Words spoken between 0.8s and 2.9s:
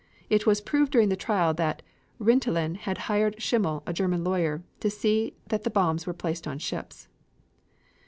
during the trial that Rintelen